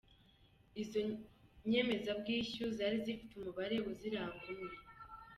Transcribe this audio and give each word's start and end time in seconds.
Izo 0.81 1.01
nyemezabwishyu 1.69 2.63
zari 2.77 2.97
zifite 3.05 3.31
umubare 3.35 3.77
uziranga 3.91 4.43
umwe. 4.53 4.75